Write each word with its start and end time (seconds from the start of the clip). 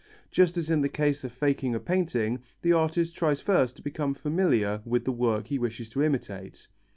Just 0.31 0.57
as 0.57 0.71
in 0.71 0.81
the 0.81 0.89
case 0.89 1.23
of 1.23 1.31
faking 1.31 1.75
a 1.75 1.79
painting, 1.79 2.41
the 2.63 2.73
artist 2.73 3.15
tries 3.15 3.39
first 3.39 3.75
to 3.75 3.83
become 3.83 4.15
familiar 4.15 4.81
with 4.83 5.05
the 5.05 5.11
work 5.11 5.45
he 5.45 5.59
wishes 5.59 5.89
to 5.89 6.01
imitate. 6.01 6.67